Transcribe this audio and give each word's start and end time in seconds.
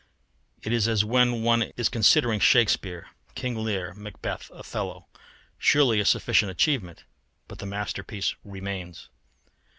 It 0.63 0.73
is 0.73 0.87
as 0.87 1.05
when 1.05 1.43
one 1.43 1.61
is 1.77 1.87
considering 1.87 2.39
Shakspeare: 2.39 3.09
King 3.35 3.55
Lear, 3.55 3.93
Macbeth, 3.93 4.49
Othello, 4.51 5.05
surely 5.59 5.99
a 5.99 6.05
sufficient 6.05 6.49
achievement, 6.49 7.03
but 7.47 7.59
the 7.59 7.67
masterpiece 7.67 8.33
remains. 8.43 9.09